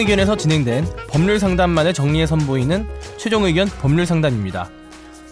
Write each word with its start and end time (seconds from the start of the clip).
의견에서 0.00 0.36
진행된 0.36 0.84
법률 1.08 1.38
상담만을 1.38 1.94
정리해 1.94 2.26
선보이는 2.26 2.88
최종 3.16 3.44
의견 3.44 3.68
법률 3.68 4.06
상담입니다. 4.06 4.68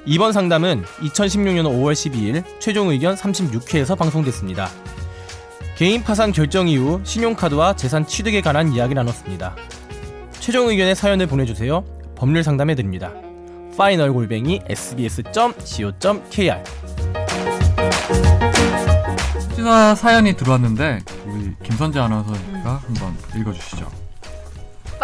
이번 0.06 0.32
상담은 0.32 0.84
2016년 1.00 1.64
5월 1.64 1.92
12일 1.92 2.44
최종 2.60 2.90
의견 2.90 3.14
36회에서 3.14 3.98
방송됐습니다. 3.98 4.70
개인 5.76 6.02
파산 6.02 6.32
결정 6.32 6.68
이후 6.68 7.00
신용카드와 7.04 7.76
재산 7.76 8.06
취득에 8.06 8.40
관한 8.40 8.72
이야기 8.72 8.94
나눴습니다. 8.94 9.56
최종 10.40 10.68
의견의 10.68 10.94
사연을 10.94 11.26
보내주세요. 11.26 11.84
법률 12.14 12.42
상담해 12.42 12.74
드립니다. 12.74 13.12
파이널 13.76 14.12
골뱅이 14.12 14.60
sbs.co.kr 14.66 16.64
시사 19.54 19.94
사연이 19.94 20.36
들어왔는데 20.36 21.00
우리 21.26 21.54
김선재 21.62 21.98
아나운서가 22.00 22.82
한번 22.86 23.16
읽어주시죠. 23.36 24.07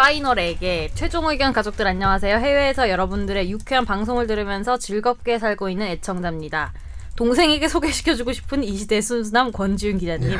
파이널에게 0.05 0.91
최종 0.93 1.27
의견 1.29 1.51
가족들 1.51 1.87
안녕하세요. 1.87 2.37
해외에서 2.37 2.89
여러분들의 2.89 3.49
유쾌한 3.49 3.85
방송을 3.85 4.27
들으면서 4.27 4.77
즐겁게 4.77 5.39
살고 5.39 5.67
있는 5.67 5.87
애청자입니다. 5.87 6.73
동생에게 7.15 7.67
소개시켜주고 7.67 8.31
싶은 8.31 8.63
이 8.63 8.77
시대 8.77 9.01
순수남 9.01 9.51
권지윤 9.51 9.97
기자님. 9.97 10.37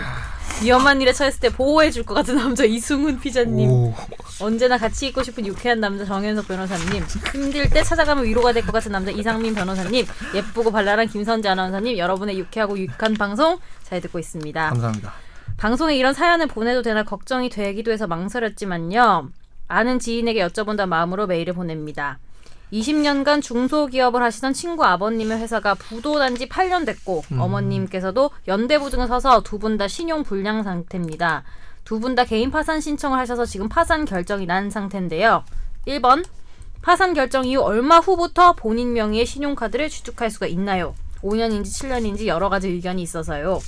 위험한 0.62 1.02
일에 1.02 1.12
처했을 1.12 1.40
때 1.40 1.50
보호해줄 1.50 2.06
것 2.06 2.14
같은 2.14 2.36
남자 2.36 2.64
이승훈 2.64 3.20
피자님. 3.20 3.68
오, 3.68 3.96
언제나 4.40 4.78
같이 4.78 5.08
있고 5.08 5.24
싶은 5.24 5.48
유쾌한 5.48 5.80
남자 5.80 6.06
정현석 6.06 6.48
변호사님. 6.48 7.04
힘들 7.34 7.68
때 7.68 7.82
찾아가면 7.82 8.26
위로가 8.26 8.54
될 8.54 8.64
것 8.64 8.72
같은 8.72 8.92
남자 8.92 9.10
이상민 9.10 9.56
변호사님. 9.56 10.06
예쁘고 10.36 10.72
발랄한 10.72 11.08
김선재 11.08 11.50
아나운서님. 11.50 11.98
여러분의 11.98 12.38
유쾌하고 12.38 12.78
유익한 12.78 13.16
방송 13.16 13.58
잘 13.82 14.00
듣고 14.00 14.20
있습니다. 14.20 14.70
감사합니다. 14.70 15.12
방송에 15.58 15.96
이런 15.96 16.14
사연을 16.14 16.46
보내도 16.46 16.84
되나 16.84 17.02
걱정이 17.02 17.50
되기도 17.50 17.92
해서 17.92 18.06
망설였지만요. 18.06 19.30
아는 19.68 20.00
지인에게 20.00 20.46
여쭤본다 20.48 20.88
마음으로 20.88 21.28
메일을 21.28 21.54
보냅니다. 21.54 22.20
20년간 22.74 23.42
중소기업을 23.42 24.22
하시던 24.24 24.54
친구 24.54 24.84
아버님의 24.84 25.38
회사가 25.40 25.76
부도난 25.76 26.36
지 26.36 26.48
8년 26.50 26.86
됐고 26.86 27.24
어머님께서도 27.40 28.32
연대보증을 28.48 29.08
서서 29.08 29.42
두 29.44 29.60
분 29.60 29.78
다 29.78 29.88
신용 29.88 30.24
불량 30.24 30.64
상태입니다. 30.64 31.44
두 31.86 32.00
분 32.00 32.16
다 32.16 32.26
개인 32.26 32.50
파산 32.52 32.82
신청을 32.82 33.18
하셔서 33.20 33.46
지금 33.46 33.70
파산 33.70 34.06
결정이 34.06 34.46
난 34.48 34.70
상태인데요. 34.72 35.44
1번 35.88 36.26
파산 36.82 37.14
결정 37.14 37.46
이후 37.46 37.62
얼마 37.62 38.00
후부터 38.00 38.54
본인 38.54 38.94
명의의 38.94 39.26
신용카드를 39.26 39.90
취득할 39.90 40.30
수가 40.32 40.48
있나요? 40.48 40.96
5년인지 41.22 41.66
7년인지 41.66 42.26
여러 42.26 42.50
가지 42.50 42.68
의견이 42.70 43.02
있어서요. 43.02 43.60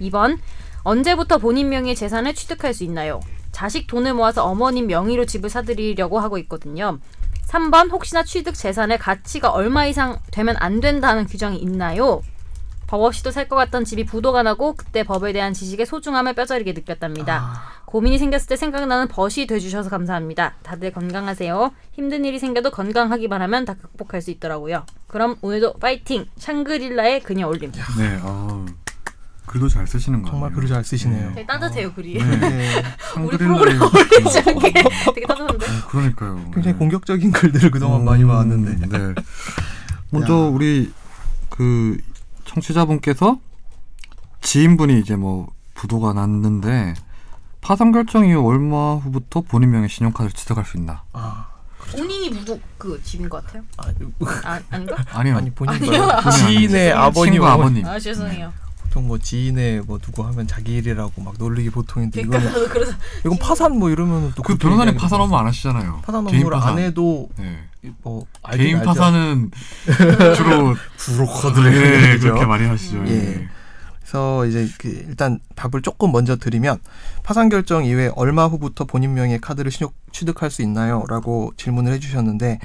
2번 0.00 0.38
언제부터 0.82 1.38
본인 1.38 1.68
명의의 1.68 1.96
재산을 1.96 2.34
취득할 2.34 2.72
수 2.74 2.84
있나요? 2.84 3.20
자식 3.56 3.86
돈을 3.86 4.12
모아서 4.12 4.44
어머님 4.44 4.86
명의로 4.86 5.24
집을 5.24 5.48
사드리려고 5.48 6.18
하고 6.18 6.36
있거든요. 6.40 6.98
3번 7.46 7.90
혹시나 7.90 8.22
취득 8.22 8.54
재산의 8.54 8.98
가치가 8.98 9.48
얼마 9.48 9.86
이상 9.86 10.18
되면 10.30 10.56
안 10.58 10.80
된다는 10.82 11.24
규정이 11.26 11.56
있나요? 11.60 12.20
법 12.86 13.00
없이도 13.02 13.30
살 13.30 13.48
것 13.48 13.56
같던 13.56 13.86
집이 13.86 14.04
부도가 14.04 14.42
나고 14.42 14.74
그때 14.74 15.04
법에 15.04 15.32
대한 15.32 15.54
지식의 15.54 15.86
소중함을 15.86 16.34
뼈저리게 16.34 16.74
느꼈답니다. 16.74 17.62
고민이 17.86 18.18
생겼을 18.18 18.46
때 18.46 18.56
생각나는 18.56 19.08
벗이 19.08 19.46
돼주셔서 19.46 19.88
감사합니다. 19.88 20.56
다들 20.62 20.92
건강하세요. 20.92 21.72
힘든 21.92 22.26
일이 22.26 22.38
생겨도 22.38 22.70
건강하기만 22.72 23.40
하면 23.40 23.64
다 23.64 23.72
극복할 23.72 24.20
수 24.20 24.30
있더라고요. 24.32 24.84
그럼 25.06 25.36
오늘도 25.40 25.78
파이팅! 25.78 26.26
샹그릴라의 26.36 27.20
그녀 27.22 27.48
올림. 27.48 27.72
네, 27.72 28.18
어, 28.22 28.65
글도 29.56 29.68
잘 29.70 29.86
쓰시는 29.86 30.22
거 30.22 30.30
정말. 30.30 30.52
글을 30.52 30.68
잘 30.68 30.84
쓰시네요. 30.84 31.30
되게 31.34 31.46
따뜻해요 31.46 31.92
글이. 31.94 32.18
네. 32.18 32.36
네, 32.36 32.82
우리 33.18 33.38
프로그램 33.38 33.80
어울리지 33.80 34.38
않게 34.38 34.72
되게 35.14 35.26
따뜻한데. 35.26 35.66
어, 35.66 35.86
그러니까요. 35.88 36.36
굉장히 36.52 36.72
네. 36.72 36.74
공격적인 36.74 37.32
글들을 37.32 37.70
그동안 37.70 38.04
많이 38.04 38.22
음, 38.22 38.28
봐왔는데. 38.28 38.86
네. 38.86 39.14
먼저 40.10 40.34
야. 40.34 40.36
우리 40.48 40.92
그 41.48 41.96
청취자분께서 42.44 43.38
지인분이 44.42 45.00
이제 45.00 45.16
뭐 45.16 45.48
부도가 45.74 46.12
났는데 46.12 46.94
파산 47.62 47.92
결정 47.92 48.26
이후 48.26 48.46
얼마 48.46 48.94
후부터 48.94 49.40
본인 49.40 49.70
명의 49.70 49.88
신용카드를 49.88 50.32
취득할 50.32 50.64
수 50.66 50.76
있나? 50.76 51.02
아, 51.12 51.48
본인이 51.90 52.30
무도 52.30 52.60
그 52.78 53.00
집인 53.02 53.28
것 53.28 53.44
같아요. 53.44 53.62
아, 53.78 53.86
아 54.44 54.60
아닌가? 54.70 54.96
아니요. 55.12 55.36
아니 55.38 55.50
본인 55.50 55.74
아니요. 55.74 56.06
거 56.22 56.30
지인의 56.30 56.92
아버님, 56.92 57.32
친구. 57.32 57.46
아버님. 57.46 57.86
아 57.86 57.98
죄송해요. 57.98 58.52
보통 58.96 59.08
뭐 59.08 59.18
지인의 59.18 59.82
뭐 59.82 59.98
누구 59.98 60.24
하면 60.24 60.46
자기 60.46 60.76
일이라고 60.76 61.20
막 61.20 61.34
놀리기 61.38 61.68
보통인데 61.68 62.22
그러니까 62.22 62.50
이거는 62.50 62.68
그래서 62.70 62.92
이건 63.26 63.38
파산 63.38 63.78
뭐 63.78 63.90
이러면 63.90 64.32
또그 64.34 64.42
그렇게 64.42 64.62
변호사님 64.62 64.96
파산. 64.96 65.20
업무 65.20 65.36
안 65.36 65.46
하시잖아요. 65.46 66.00
파산 66.02 66.26
업무를 66.26 66.56
안 66.56 66.78
해도 66.78 67.28
네. 67.36 67.58
뭐 68.02 68.26
알긴 68.42 68.64
개인 68.64 68.76
알죠. 68.78 68.88
파산은 68.88 69.50
주로 70.36 70.74
브로커들을 70.96 71.72
네, 71.72 72.10
얘기죠. 72.10 72.28
그렇게 72.28 72.46
많이 72.46 72.66
하시죠. 72.66 73.06
예. 73.06 73.10
예. 73.10 73.48
그래서 74.00 74.46
이제 74.46 74.66
그 74.78 74.88
일단 74.88 75.40
답을 75.56 75.82
조금 75.82 76.10
먼저 76.10 76.36
드리면 76.36 76.78
파산 77.22 77.50
결정 77.50 77.84
이후에 77.84 78.10
얼마 78.16 78.46
후부터 78.46 78.84
본인 78.86 79.12
명의의 79.12 79.40
카드를 79.40 79.70
신용 79.70 79.92
취득할 80.12 80.50
수 80.50 80.62
있나요?라고 80.62 81.52
질문을 81.58 81.92
해주셨는데 81.92 82.60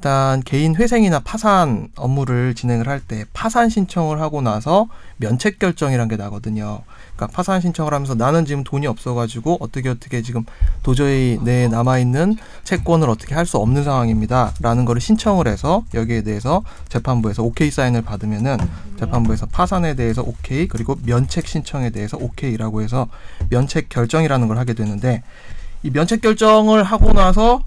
일단 0.00 0.42
개인 0.46 0.76
회생이나 0.76 1.20
파산 1.20 1.88
업무를 1.94 2.54
진행을 2.54 2.88
할 2.88 3.00
때 3.06 3.26
파산 3.34 3.68
신청을 3.68 4.20
하고 4.20 4.40
나서 4.40 4.88
면책 5.18 5.58
결정이란 5.58 6.08
게 6.08 6.16
나거든요. 6.16 6.80
그러니까 7.16 7.36
파산 7.36 7.60
신청을 7.60 7.92
하면서 7.92 8.14
나는 8.14 8.46
지금 8.46 8.64
돈이 8.64 8.86
없어가지고 8.86 9.58
어떻게 9.60 9.90
어떻게 9.90 10.22
지금 10.22 10.44
도저히 10.82 11.38
내 11.42 11.68
남아 11.68 11.98
있는 11.98 12.36
채권을 12.64 13.10
어떻게 13.10 13.34
할 13.34 13.44
수 13.44 13.58
없는 13.58 13.84
상황입니다라는 13.84 14.84
거를 14.84 15.00
신청을 15.00 15.48
해서 15.48 15.82
여기에 15.92 16.22
대해서 16.22 16.62
재판부에서 16.88 17.42
오케이 17.42 17.70
사인을 17.70 18.02
받으면은 18.02 18.56
재판부에서 18.98 19.46
파산에 19.46 19.94
대해서 19.94 20.22
오케이 20.22 20.68
그리고 20.68 20.96
면책 21.04 21.46
신청에 21.46 21.90
대해서 21.90 22.16
오케이라고 22.16 22.80
해서 22.82 23.08
면책 23.50 23.88
결정이라는 23.88 24.46
걸 24.48 24.56
하게 24.56 24.72
되는데 24.74 25.22
이 25.82 25.90
면책 25.90 26.20
결정을 26.22 26.84
하고 26.84 27.12
나서 27.12 27.64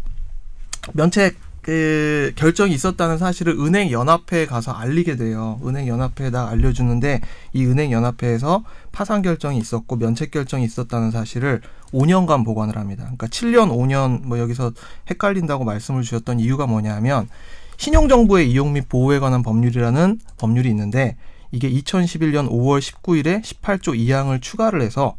면책 0.93 1.42
그 1.63 2.33
결정이 2.35 2.73
있었다는 2.73 3.17
사실을 3.17 3.53
은행 3.53 3.89
연합회에 3.89 4.45
가서 4.45 4.73
알리게 4.73 5.15
돼요. 5.15 5.61
은행 5.65 5.87
연합회에다 5.87 6.49
알려주는데 6.49 7.21
이 7.53 7.65
은행 7.65 7.91
연합회에서 7.93 8.65
파산 8.91 9.21
결정이 9.21 9.57
있었고 9.59 9.95
면책 9.95 10.31
결정이 10.31 10.65
있었다는 10.65 11.11
사실을 11.11 11.61
5년간 11.93 12.43
보관을 12.43 12.77
합니다. 12.77 13.03
그러니까 13.03 13.27
7년, 13.27 13.69
5년 13.69 14.25
뭐 14.25 14.39
여기서 14.39 14.73
헷갈린다고 15.09 15.63
말씀을 15.63 16.01
주셨던 16.01 16.41
이유가 16.41 16.67
뭐냐면 16.67 17.29
신용정보의 17.77 18.51
이용 18.51 18.73
및 18.73 18.89
보호에 18.89 19.19
관한 19.19 19.41
법률이라는 19.41 20.19
법률이 20.37 20.69
있는데 20.69 21.15
이게 21.53 21.71
2011년 21.71 22.49
5월 22.49 22.81
19일에 22.81 23.41
18조 23.41 23.97
2항을 23.97 24.41
추가를 24.41 24.81
해서 24.81 25.15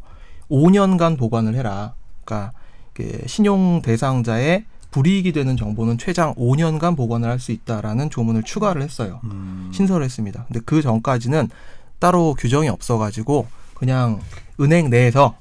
5년간 0.51 1.17
보관을 1.17 1.55
해라. 1.55 1.95
그러니까 2.23 2.51
그 2.93 3.23
신용 3.25 3.81
대상자의 3.81 4.65
불이익이 4.95 5.33
되는 5.33 5.57
정보는 5.57 5.97
최장 5.97 6.33
5년간 6.35 6.95
보관을 6.95 7.27
할 7.29 7.37
수 7.37 7.51
있다라는 7.51 8.09
조문을 8.09 8.43
추가를 8.43 8.81
했어요. 8.81 9.19
음. 9.25 9.69
신설을 9.73 10.05
했습니다. 10.05 10.45
근데 10.47 10.61
그 10.65 10.81
전까지는 10.81 11.49
따로 11.99 12.33
규정이 12.33 12.69
없어가지고 12.69 13.45
그냥 13.73 14.21
은행 14.61 14.89
내에서 14.89 15.35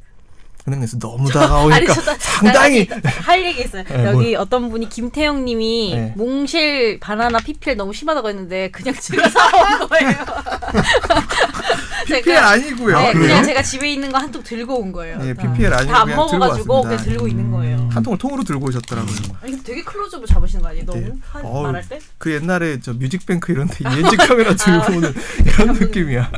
은행 0.66 0.80
내에서 0.80 0.98
너무 0.98 1.30
다가오니까 1.30 1.76
아니, 1.76 1.86
저- 1.86 2.00
상당히 2.18 2.88
나할 3.00 3.44
얘기 3.44 3.62
있어요. 3.62 3.84
네, 3.84 4.04
여기 4.06 4.34
어떤 4.34 4.70
분이 4.70 4.88
김태형 4.88 5.44
님이 5.44 5.92
네. 5.94 6.12
몽실 6.16 6.98
바나나 6.98 7.38
PPL 7.38 7.76
너무 7.76 7.92
심하다고 7.92 8.28
했는데 8.30 8.70
그냥 8.72 8.92
제가 8.98 9.28
사온 9.28 9.88
거예요. 9.88 10.10
PPL 12.04 12.36
아니고요. 12.38 12.98
네? 13.00 13.12
그냥 13.12 13.44
제가 13.44 13.62
집에 13.62 13.92
있는 13.92 14.10
거 14.12 14.18
한 14.18 14.30
통 14.32 14.42
들고 14.42 14.80
온 14.80 14.92
거예요. 14.92 15.18
예, 15.22 15.34
PPL 15.34 15.72
아니고 15.74 15.92
다 15.92 16.00
안 16.00 16.06
그냥 16.06 16.26
들고 16.26 16.38
먹어가지고 16.38 16.74
왔습니다. 16.74 16.88
그냥 16.96 17.04
들고 17.04 17.28
있는 17.28 17.50
거예요. 17.50 17.88
한 17.92 18.02
통을 18.02 18.18
통으로 18.18 18.44
들고 18.44 18.66
오셨더라고요. 18.68 19.16
아니 19.42 19.52
근데 19.52 19.62
되게 19.64 19.82
클로즈업을 19.82 20.26
잡으시는 20.26 20.62
거 20.62 20.68
아니에요? 20.68 20.84
너무 20.86 21.00
네. 21.00 21.12
한, 21.30 21.44
어우, 21.44 21.62
말할 21.64 21.88
때? 21.88 21.98
그 22.18 22.32
옛날에 22.32 22.80
저 22.80 22.92
뮤직뱅크 22.92 23.52
이런 23.52 23.68
데 23.68 23.76
ENG 23.98 24.16
카메라 24.28 24.54
들고 24.54 24.92
오는 24.96 25.12
이런 25.46 25.72
느낌이야. 25.78 26.30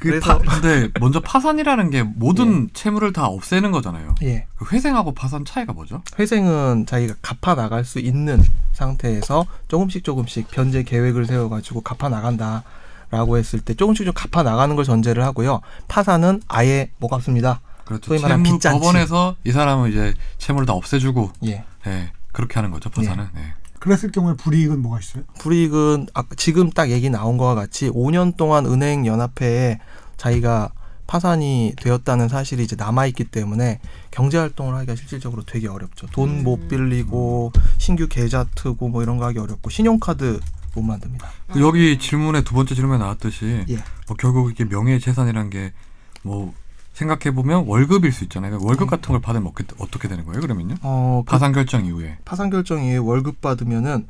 그 0.00 0.08
그래서- 0.08 0.38
파, 0.38 0.60
근데 0.60 0.88
먼저 0.98 1.20
파산이라는 1.20 1.90
게 1.90 2.02
모든 2.02 2.70
채무를 2.72 3.12
다 3.12 3.26
없애는 3.26 3.70
거잖아요. 3.70 4.14
예. 4.22 4.46
그 4.56 4.64
회생하고 4.74 5.12
파산 5.12 5.44
차이가 5.44 5.74
뭐죠? 5.74 6.02
회생은 6.18 6.86
자기가 6.86 7.14
갚아 7.20 7.54
나갈 7.54 7.84
수 7.84 7.98
있는 7.98 8.42
상태에서 8.72 9.44
조금씩 9.68 10.02
조금씩 10.02 10.50
변제 10.50 10.84
계획을 10.84 11.26
세워 11.26 11.50
가지고 11.50 11.82
갚아 11.82 12.08
나간다 12.08 12.62
라고 13.10 13.38
했을 13.38 13.60
때 13.60 13.74
조금씩 13.74 14.06
좀 14.06 14.14
갚아 14.14 14.42
나가는 14.42 14.74
걸 14.76 14.84
전제를 14.84 15.24
하고요. 15.24 15.60
파산은 15.88 16.42
아예 16.48 16.90
못 16.98 17.08
갚습니다. 17.08 17.60
그렇죠. 17.84 18.06
소위 18.06 18.20
말하는 18.20 18.44
채무 18.44 18.56
빚잔치. 18.56 18.78
법원에서 18.78 19.36
이 19.44 19.50
사람은 19.50 19.90
이제 19.90 20.14
채무를 20.38 20.66
다 20.66 20.74
없애주고 20.74 21.32
예. 21.46 21.64
예, 21.86 22.12
그렇게 22.32 22.54
하는 22.54 22.70
거죠. 22.70 22.88
파산은. 22.90 23.28
예. 23.36 23.54
그랬을 23.80 24.12
경우에 24.12 24.34
불이익은 24.36 24.80
뭐가 24.82 25.00
있어요? 25.00 25.24
불이익은 25.38 26.08
아, 26.14 26.22
지금 26.36 26.70
딱 26.70 26.90
얘기 26.90 27.10
나온 27.10 27.36
거와 27.38 27.54
같이 27.54 27.88
5년 27.90 28.36
동안 28.36 28.66
은행 28.66 29.06
연합회에 29.06 29.80
자기가 30.18 30.70
파산이 31.06 31.72
되었다는 31.76 32.28
사실이 32.28 32.62
이제 32.62 32.76
남아 32.76 33.06
있기 33.06 33.24
때문에 33.24 33.80
경제 34.12 34.38
활동을 34.38 34.76
하기가 34.76 34.94
실질적으로 34.94 35.42
되게 35.44 35.66
어렵죠. 35.66 36.06
돈못 36.12 36.60
음. 36.60 36.68
빌리고 36.68 37.52
신규 37.78 38.06
계좌 38.06 38.44
트고 38.54 38.88
뭐 38.90 39.02
이런 39.02 39.16
거 39.16 39.24
하기 39.26 39.38
어렵고 39.40 39.70
신용카드 39.70 40.38
못 40.74 40.82
만듭니다. 40.82 41.28
그 41.52 41.60
여기 41.60 41.98
질문에 41.98 42.42
두 42.42 42.54
번째 42.54 42.74
질문에 42.74 42.98
나왔듯이 42.98 43.64
예. 43.68 43.76
뭐 44.06 44.16
결국 44.18 44.50
이게 44.50 44.64
명예재산이란 44.64 45.50
게뭐 45.50 46.54
생각해 46.92 47.34
보면 47.34 47.66
월급일 47.66 48.12
수 48.12 48.24
있잖아요. 48.24 48.50
그러니까 48.50 48.66
월급 48.66 48.90
같은 48.90 49.12
걸 49.12 49.20
받으면 49.20 49.48
어떻게, 49.48 49.74
어떻게 49.78 50.08
되는 50.08 50.24
거예요? 50.24 50.40
그러면요? 50.40 50.74
어, 50.82 51.22
그 51.24 51.30
파산 51.30 51.52
결정 51.52 51.86
이후에 51.86 52.18
파산 52.24 52.50
결정 52.50 52.82
이후에 52.82 52.98
월급 52.98 53.40
받으면은 53.40 54.06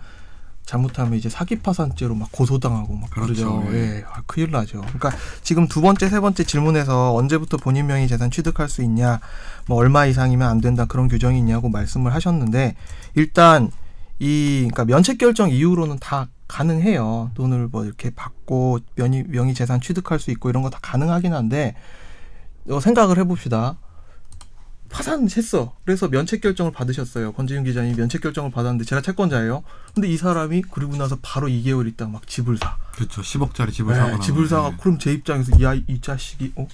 잘못하면 0.70 1.14
이제 1.14 1.28
사기 1.28 1.56
파산죄로 1.56 2.14
막 2.14 2.30
고소당하고 2.30 2.94
막 2.94 3.10
그렇죠. 3.10 3.60
그러죠. 3.60 3.76
예. 3.76 3.96
예, 3.96 4.04
아, 4.08 4.22
큰일 4.26 4.52
나죠. 4.52 4.80
그러니까 4.82 5.10
지금 5.42 5.66
두 5.66 5.80
번째, 5.80 6.08
세 6.08 6.20
번째 6.20 6.44
질문에서 6.44 7.14
언제부터 7.14 7.56
본인 7.56 7.86
명의 7.86 8.06
재산 8.06 8.30
취득할 8.30 8.68
수 8.68 8.82
있냐, 8.82 9.18
뭐 9.66 9.78
얼마 9.78 10.06
이상이면 10.06 10.48
안 10.48 10.60
된다 10.60 10.84
그런 10.84 11.08
규정이 11.08 11.38
있냐고 11.38 11.68
말씀을 11.68 12.14
하셨는데 12.14 12.76
일단 13.14 13.70
이 14.20 14.68
그러니까 14.70 14.84
면책 14.84 15.18
결정 15.18 15.50
이후로는 15.50 15.98
다 15.98 16.28
가능해요. 16.50 17.30
돈을 17.34 17.68
뭐 17.68 17.84
이렇게 17.84 18.10
받고 18.10 18.80
명의 18.96 19.24
명의 19.28 19.54
재산 19.54 19.80
취득할 19.80 20.18
수 20.18 20.30
있고 20.32 20.50
이런 20.50 20.62
거 20.62 20.70
다 20.70 20.78
가능하긴 20.82 21.32
한데 21.32 21.74
어, 22.68 22.80
생각을 22.80 23.18
해봅시다. 23.18 23.78
파산했어. 24.90 25.72
그래서 25.84 26.08
면책 26.08 26.40
결정을 26.40 26.72
받으셨어요. 26.72 27.32
권지윤 27.32 27.62
기자님이 27.64 27.94
면책 27.96 28.20
결정을 28.22 28.50
받았는데 28.50 28.84
제가 28.84 29.00
채권자예요. 29.02 29.62
근데 29.94 30.08
이 30.08 30.16
사람이 30.16 30.62
그리고 30.70 30.96
나서 30.96 31.16
바로 31.22 31.46
2개월 31.46 31.86
있다 31.86 32.08
막 32.08 32.26
집을 32.26 32.56
사. 32.58 32.76
그렇죠. 32.92 33.22
10억짜리 33.22 33.72
집을 33.72 33.94
네, 33.94 34.00
사거나 34.00 34.18
집을 34.20 34.48
사가 34.48 34.70
네. 34.70 34.76
그럼 34.80 34.98
제 34.98 35.12
입장에서 35.12 35.60
야이 35.62 36.00
자식이 36.00 36.52
어? 36.56 36.66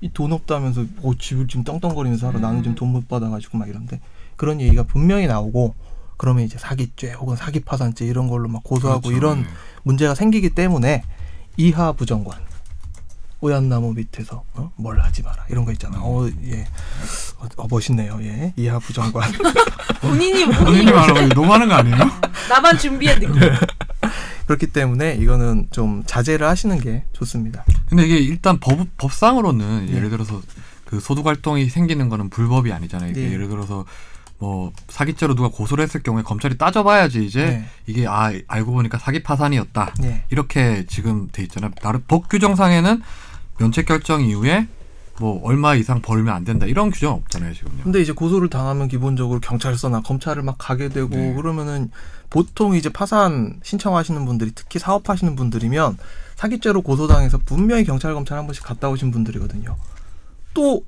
이 0.00 0.08
돈 0.14 0.32
없다면서 0.32 0.84
어, 1.02 1.12
집을 1.18 1.46
지금 1.48 1.64
떵떵거리면서 1.64 2.28
살아. 2.28 2.40
나는 2.40 2.62
지금 2.62 2.74
돈 2.74 2.88
못 2.92 3.06
받아가지고 3.08 3.58
막 3.58 3.68
이런데 3.68 4.00
그런 4.36 4.60
얘기가 4.60 4.84
분명히 4.84 5.26
나오고 5.26 5.74
그러면 6.18 6.44
이제 6.44 6.58
사기죄 6.58 7.12
혹은 7.12 7.36
사기 7.36 7.60
파산죄 7.60 8.04
이런 8.04 8.28
걸로 8.28 8.48
막 8.48 8.62
고소하고 8.62 9.02
그렇죠. 9.02 9.16
이런 9.16 9.42
네. 9.42 9.48
문제가 9.84 10.14
생기기 10.14 10.50
때문에 10.50 11.04
이하 11.56 11.92
부정관 11.92 12.38
오얏나무 13.40 13.94
밑에서 13.94 14.42
어? 14.54 14.72
뭘 14.76 14.98
하지 15.00 15.22
마라 15.22 15.46
이런 15.48 15.64
거 15.64 15.72
있잖아. 15.72 15.98
어, 16.00 16.28
예, 16.44 16.66
어, 17.38 17.46
어, 17.56 17.66
멋있네요. 17.70 18.18
예, 18.22 18.52
이하 18.56 18.78
부정관. 18.80 19.30
본인이 20.02 20.44
본인이 20.44 20.64
본인이 20.64 20.92
말하면 20.92 21.28
너무 21.30 21.52
하는 21.52 21.68
거 21.68 21.74
아니에요? 21.74 21.96
나만 22.48 22.78
준비한 22.78 23.20
느낌. 23.20 23.40
그렇기 24.46 24.68
때문에 24.68 25.14
이거는 25.16 25.68
좀 25.70 26.02
자제를 26.06 26.46
하시는 26.48 26.80
게 26.80 27.04
좋습니다. 27.12 27.64
근데 27.88 28.04
이게 28.06 28.18
일단 28.18 28.58
법, 28.58 28.78
법상으로는 28.96 29.86
네. 29.86 29.96
예를 29.96 30.10
들어서 30.10 30.40
그 30.84 31.00
소득 31.00 31.26
활동이 31.26 31.68
생기는 31.68 32.08
거는 32.08 32.30
불법이 32.30 32.72
아니잖아요. 32.72 33.12
네. 33.12 33.32
예를 33.32 33.48
들어서 33.48 33.84
뭐 34.38 34.72
사기죄로 34.88 35.34
누가 35.34 35.48
고소를 35.48 35.82
했을 35.82 36.02
경우에 36.02 36.22
검찰이 36.22 36.58
따져봐야지 36.58 37.24
이제 37.24 37.44
네. 37.44 37.64
이게 37.86 38.06
아 38.06 38.32
알고 38.46 38.72
보니까 38.72 38.98
사기 38.98 39.22
파산이었다 39.22 39.94
네. 40.00 40.24
이렇게 40.30 40.84
지금 40.86 41.28
돼 41.32 41.42
있잖아요. 41.42 41.72
나름 41.82 42.02
법 42.06 42.28
규정상에는 42.28 43.02
면책 43.58 43.86
결정 43.86 44.22
이후에 44.22 44.68
뭐 45.20 45.40
얼마 45.42 45.74
이상 45.74 46.00
벌면 46.00 46.32
안 46.32 46.44
된다 46.44 46.66
이런 46.66 46.90
규정 46.90 47.14
없잖아요 47.14 47.52
지금요. 47.52 47.82
근데 47.82 48.00
이제 48.00 48.12
고소를 48.12 48.48
당하면 48.48 48.86
기본적으로 48.86 49.40
경찰서나 49.40 50.02
검찰을 50.02 50.44
막 50.44 50.54
가게 50.58 50.88
되고 50.88 51.08
네. 51.08 51.34
그러면은 51.34 51.90
보통 52.30 52.76
이제 52.76 52.88
파산 52.88 53.58
신청하시는 53.64 54.24
분들이 54.24 54.52
특히 54.54 54.78
사업하시는 54.78 55.34
분들이면 55.34 55.98
사기죄로 56.36 56.82
고소당해서 56.82 57.38
분명히 57.38 57.84
경찰 57.84 58.14
검찰 58.14 58.38
한 58.38 58.46
번씩 58.46 58.62
갔다 58.62 58.88
오신 58.88 59.10
분들이거든요. 59.10 59.76
또 60.54 60.84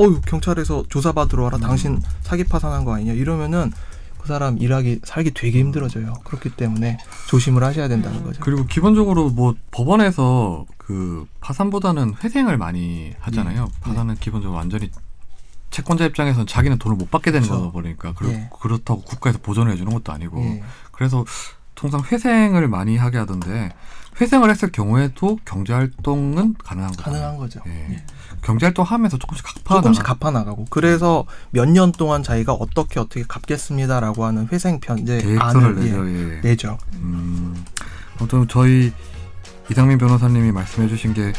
어유 0.00 0.20
경찰에서 0.22 0.84
조사받으러 0.88 1.44
와라. 1.44 1.58
음. 1.58 1.60
당신 1.60 2.02
사기 2.22 2.44
파산한 2.44 2.84
거 2.84 2.94
아니냐 2.94 3.12
이러면은 3.12 3.72
그 4.18 4.28
사람 4.28 4.58
일하기 4.58 5.00
살기 5.04 5.32
되게 5.32 5.60
힘들어져요. 5.60 6.14
그렇기 6.24 6.50
때문에 6.50 6.98
조심을 7.28 7.64
하셔야 7.64 7.88
된다는 7.88 8.22
거죠. 8.22 8.40
그리고 8.42 8.66
기본적으로 8.66 9.30
뭐 9.30 9.54
법원에서 9.70 10.66
그 10.76 11.26
파산보다는 11.40 12.14
회생을 12.22 12.58
많이 12.58 13.14
하잖아요. 13.20 13.64
네. 13.64 13.72
파산은 13.80 14.16
기본적으로 14.16 14.58
완전히 14.58 14.90
채권자 15.70 16.04
입장에서는 16.06 16.46
자기는 16.46 16.78
돈을 16.78 16.96
못 16.96 17.10
받게 17.10 17.30
되는 17.30 17.46
그렇죠. 17.46 17.62
거다 17.62 17.72
보니까 17.72 18.12
그렇, 18.14 18.30
예. 18.30 18.50
그렇다고 18.60 19.02
국가에서 19.02 19.38
보전을 19.38 19.72
해주는 19.72 19.90
것도 19.92 20.12
아니고 20.12 20.40
예. 20.42 20.62
그래서 20.90 21.24
통상 21.80 22.02
회생을 22.12 22.68
많이 22.68 22.98
하게 22.98 23.16
하던데 23.16 23.70
회생을 24.20 24.50
했을 24.50 24.70
경우에도 24.70 25.38
경제 25.46 25.72
활동은 25.72 26.54
가능한 26.62 26.90
거죠. 26.90 27.02
가능한 27.02 27.36
거죠. 27.38 27.60
예. 27.66 27.70
예. 27.94 28.02
경제 28.42 28.66
활동 28.66 28.84
하면서 28.84 29.16
조금씩 29.16 29.42
갚아 29.46 29.76
조금씩 29.80 30.02
나가- 30.02 30.14
갚아 30.18 30.30
나가고 30.30 30.66
그래서 30.68 31.24
몇 31.50 31.64
년 31.70 31.90
동안 31.92 32.22
자기가 32.22 32.52
어떻게 32.52 33.00
어떻게 33.00 33.22
갚겠습니다라고 33.26 34.26
하는 34.26 34.46
회생 34.52 34.78
편제 34.78 35.22
계획서를 35.22 35.40
안을 35.42 35.74
내죠. 35.76 36.06
예, 36.08 36.36
예. 36.36 36.40
내죠. 36.42 36.76
음, 36.96 37.64
아무튼 38.18 38.46
저희 38.48 38.92
이상민 39.70 39.96
변호사님이 39.96 40.52
말씀해주신 40.52 41.14
게 41.14 41.32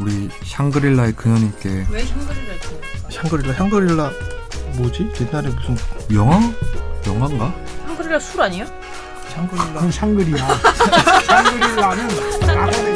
우리 0.00 0.30
샹그릴라의 0.44 1.12
그녀님께 1.12 1.86
왜 1.90 2.04
줘? 2.06 2.14
샹그릴라 3.10 3.52
샹그릴라 3.52 4.10
뭐지? 4.76 5.12
옛날에 5.20 5.50
무슨 5.50 5.76
영화 6.14 6.40
영화인가? 7.06 7.52
샹그리라 7.88 8.18
술 8.20 8.40
아니에요? 8.40 8.64
샹그릴라. 9.32 9.80
그 9.80 9.90
샹그릴라. 9.90 10.46
샹그릴라는 11.26 12.08
나가네. 12.46 12.91